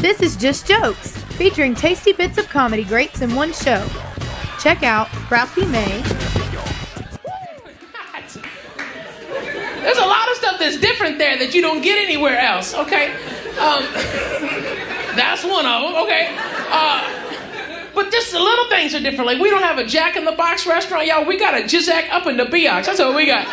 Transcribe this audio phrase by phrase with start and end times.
[0.00, 3.84] This is Just Jokes, featuring tasty bits of comedy greats in one show.
[4.60, 6.02] Check out Ralphie May,
[9.80, 13.12] There's a lot of stuff that's different there that you don't get anywhere else, okay?
[13.56, 13.84] Um,
[15.14, 16.36] that's one of them, okay?
[16.70, 19.26] Uh, but just the little things are different.
[19.26, 21.24] Like, we don't have a Jack in the Box restaurant, y'all.
[21.24, 22.86] We got a Jizack up in the Biox.
[22.86, 23.46] That's what we got.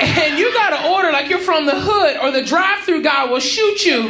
[0.00, 3.40] And you gotta order like you're from the hood, or the drive through guy will
[3.40, 4.08] shoot you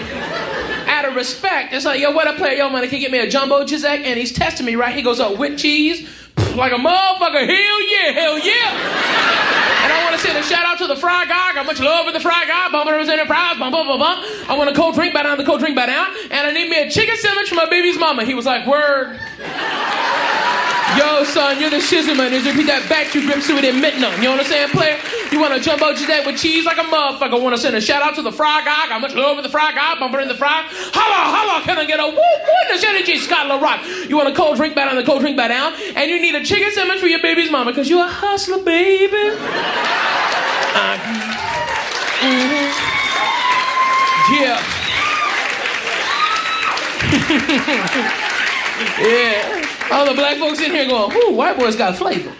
[0.91, 1.73] out of respect.
[1.73, 2.57] It's like, yo, what up, player?
[2.57, 4.05] Yo, man, can you get me a jumbo Jizack?
[4.05, 4.95] And he's testing me, right?
[4.95, 6.09] He goes up with cheese,
[6.57, 7.47] like a motherfucker.
[7.47, 9.41] Hell yeah, hell yeah.
[9.83, 11.51] And I want to send a shout out to the fry guy.
[11.51, 12.71] I got much love for the fry guy.
[12.71, 13.59] Bump representing fries.
[13.59, 14.51] Bump, bump, bump, bump.
[14.51, 16.09] I want a cold drink, by down the cold drink, by down.
[16.31, 18.25] And I need me a chicken sandwich for my baby's mama.
[18.25, 19.19] He was like, word.
[20.99, 22.33] Yo, son, you're the shizzle man.
[22.33, 24.17] Just repeat that back to grips with it midnight.
[24.19, 24.99] You know what I'm saying, player?
[25.31, 27.41] You want to jumbo that with cheese like a motherfucker.
[27.41, 28.89] Want to send a shout out to the fry guy.
[28.89, 29.95] Got much love for the fry guy.
[30.01, 30.65] Bumper in the fry.
[30.69, 32.81] Holla, holla, can I get a whoop whoop?
[32.81, 34.09] The energy, Scott LaRock.
[34.09, 35.75] You want a cold drink, by down the cold drink, by down.
[35.95, 39.37] And you need a chicken sandwich for your baby's mama because you're a hustler, baby.
[40.75, 40.99] Uh,
[42.21, 42.73] mhm.
[44.31, 44.61] Yeah.
[49.01, 49.70] yeah.
[49.91, 52.31] All the black folks in here going, ooh, white boys got flavor.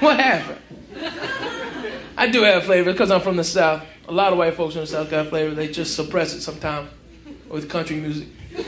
[0.00, 0.60] what happened?
[2.16, 3.82] I do have flavor because I'm from the South.
[4.08, 5.54] A lot of white folks from the South got flavor.
[5.54, 6.90] They just suppress it sometimes
[7.48, 8.28] with country music.
[8.56, 8.64] we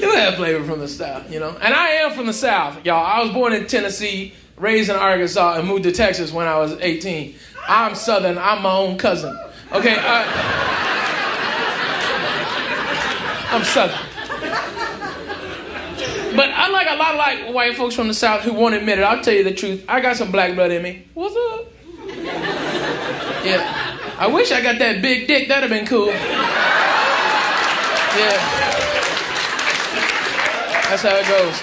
[0.00, 1.56] do have flavor from the South, you know.
[1.60, 3.04] And I am from the South, y'all.
[3.04, 6.72] I was born in Tennessee, raised in Arkansas, and moved to Texas when I was
[6.80, 7.34] 18.
[7.66, 8.36] I'm Southern.
[8.36, 9.36] I'm my own cousin.
[9.72, 9.96] Okay.
[9.98, 10.71] Uh,
[13.52, 13.98] I'm Southern.
[16.34, 19.02] But unlike a lot of like white folks from the South who won't admit it,
[19.02, 19.84] I'll tell you the truth.
[19.86, 21.06] I got some black blood in me.
[21.12, 21.66] What's up?
[23.44, 23.98] Yeah.
[24.18, 25.48] I wish I got that big dick.
[25.48, 26.06] That'd have been cool.
[26.06, 26.16] Yeah.
[30.88, 31.60] That's how it goes.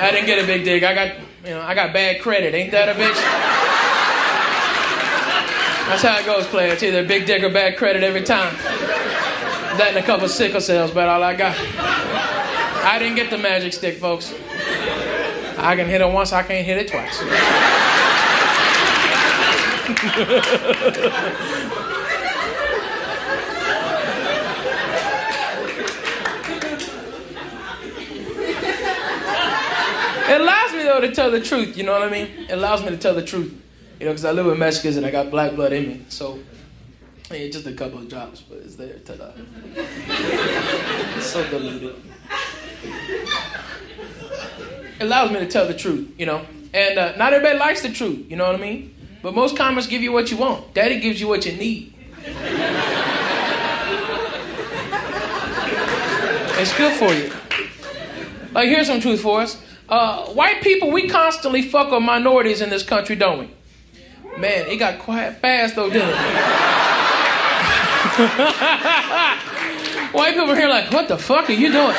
[0.00, 0.84] I didn't get a big dick.
[0.84, 2.54] I got, you know, I got bad credit.
[2.54, 3.20] Ain't that a bitch?
[5.88, 6.72] That's how it goes, player.
[6.72, 8.54] It's either big dick or bad credit every time.
[9.78, 11.56] That and a couple sickle cells, but all I got.
[12.84, 14.32] I didn't get the magic stick, folks.
[15.58, 17.20] I can hit it once, I can't hit it twice.
[30.26, 32.28] It allows me though to tell the truth, you know what I mean?
[32.48, 33.52] It allows me to tell the truth.
[33.98, 36.04] You know, because I live with Mexicans and I got black blood in me.
[36.08, 36.38] So
[37.30, 38.98] yeah, just a couple of drops, but it's there.
[38.98, 39.32] Ta-da.
[39.76, 41.96] it's so diluted.
[44.98, 46.44] It allows me to tell the truth, you know.
[46.72, 48.94] And uh, not everybody likes the truth, you know what I mean?
[49.22, 50.74] But most commerce give you what you want.
[50.74, 51.94] Daddy gives you what you need.
[56.58, 57.32] it's good for you.
[58.52, 59.60] Like, here's some truth for us.
[59.88, 63.50] Uh, white people, we constantly fuck with minorities in this country, don't we?
[64.38, 66.73] Man, it got quiet fast though, didn't it?
[70.12, 71.94] White people are here like, what the fuck are you doing?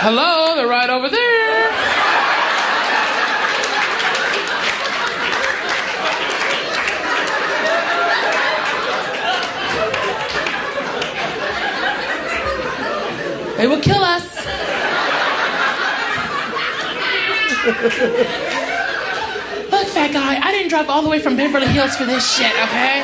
[0.00, 1.72] Hello, they're right over there.
[13.58, 14.46] They will kill us.
[20.12, 23.02] Guy, I didn't drive all the way from Beverly Hills for this shit, okay?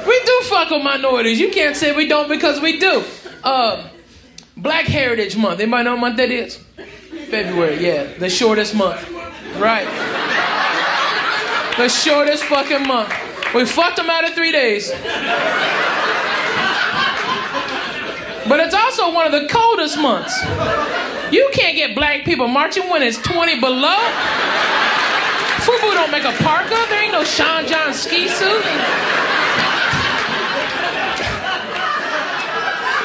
[0.07, 1.41] We do fuck with minorities.
[1.41, 3.05] You can't say we don't because we do.
[3.43, 3.89] Uh,
[4.57, 5.61] Black Heritage Month.
[5.61, 6.59] Anybody know what month that is?
[7.31, 8.05] February, yeah.
[8.19, 9.09] The shortest month.
[9.59, 9.87] Right.
[11.77, 13.13] The shortest fucking month.
[13.55, 14.91] We fucked them out of three days.
[18.49, 20.35] But it's also one of the coldest months.
[21.31, 23.99] You can't get black people marching when it's 20 below.
[25.69, 26.75] Fubu don't make a parka.
[26.89, 28.65] There ain't no Sean John ski suit.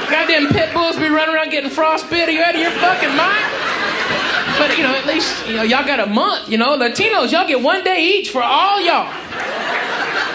[0.09, 2.29] Goddamn pit bulls be running around getting frostbite.
[2.29, 3.51] Are you out of your fucking mind?
[4.57, 6.47] But you know, at least you know y'all got a month.
[6.47, 9.11] You know, Latinos, y'all get one day each for all y'all.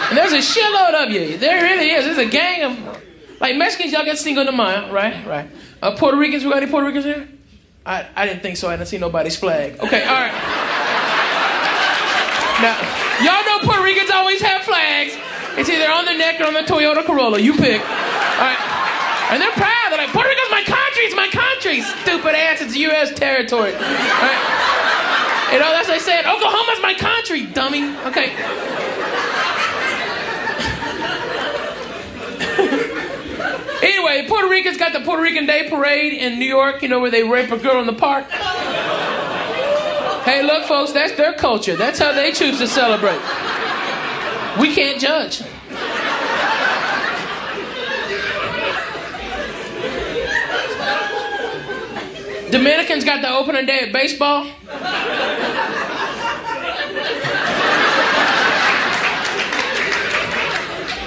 [0.08, 1.38] And there's a shitload of you.
[1.38, 2.04] There really is.
[2.04, 2.98] There's a gang of
[3.40, 5.26] like Mexicans, y'all get Cinco de Mayo, right?
[5.26, 5.48] Right.
[5.80, 7.28] Uh, Puerto Ricans, we got any Puerto Ricans here?
[7.86, 8.68] I, I didn't think so.
[8.68, 9.78] I didn't see nobody's flag.
[9.80, 10.74] Okay, all right.
[12.58, 12.74] Now,
[13.22, 15.14] y'all know Puerto Ricans always have flags.
[15.56, 17.38] It's either on the neck or on the Toyota Corolla.
[17.38, 17.80] You pick.
[17.80, 18.58] All right.
[19.30, 19.90] And they're proud.
[19.90, 21.02] They're like, Puerto Rico's my country.
[21.06, 21.82] It's my country.
[21.82, 22.60] Stupid ass.
[22.60, 23.14] It's U.S.
[23.14, 23.74] territory.
[23.74, 25.48] Right?
[25.52, 26.26] You know, that's what they said.
[26.26, 27.94] Oklahoma's my country, dummy.
[28.06, 28.34] Okay.
[33.98, 37.10] Anyway, Puerto Ricans got the Puerto Rican Day Parade in New York, you know, where
[37.10, 38.30] they rape a girl in the park.
[40.24, 41.74] Hey, look, folks, that's their culture.
[41.74, 43.20] That's how they choose to celebrate.
[44.60, 45.42] We can't judge.
[52.50, 54.44] Dominicans got the opening day of baseball.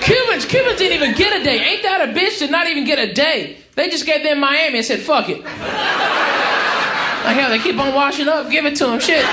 [0.02, 1.59] Cubans, Cubans didn't even get a day.
[1.63, 2.39] Ain't that a bitch?
[2.39, 3.59] Did not even get a day.
[3.75, 5.42] They just gave them Miami and said, fuck it.
[5.42, 8.50] Like hell, they keep on washing up.
[8.51, 9.00] Give it to them.
[9.00, 9.24] Shit.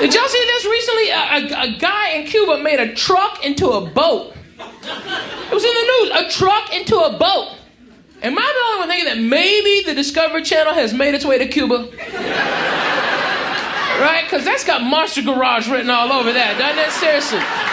[0.00, 1.08] Did y'all see this recently?
[1.10, 4.34] A, a, a guy in Cuba made a truck into a boat.
[4.58, 6.10] It was in the news.
[6.26, 7.56] A truck into a boat.
[8.22, 11.38] Am I the only one thinking that maybe the Discovery Channel has made its way
[11.38, 11.88] to Cuba?
[14.00, 14.24] right?
[14.24, 16.90] Because that's got Monster Garage written all over that, doesn't it?
[16.90, 17.63] Seriously.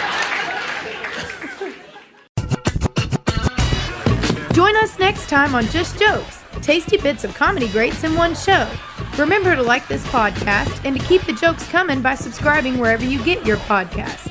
[4.52, 8.70] Join us next time on Just Jokes, tasty bits of comedy greats in one show.
[9.16, 13.24] Remember to like this podcast and to keep the jokes coming by subscribing wherever you
[13.24, 14.28] get your podcast.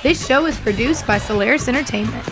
[0.00, 2.24] This show is produced by Solaris Entertainment.